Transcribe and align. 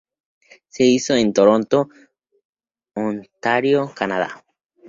Se 0.67 0.83
hizo 0.83 1.13
en 1.13 1.31
Toronto, 1.31 1.87
Ontario, 2.95 3.93
Canadá. 3.95 4.43